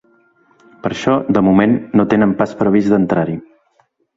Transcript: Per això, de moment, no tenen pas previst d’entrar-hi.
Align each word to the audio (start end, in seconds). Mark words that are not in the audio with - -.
Per 0.85 0.91
això, 0.95 1.13
de 1.37 1.43
moment, 1.49 1.77
no 2.01 2.07
tenen 2.15 2.35
pas 2.43 2.59
previst 2.63 2.93
d’entrar-hi. 2.95 3.41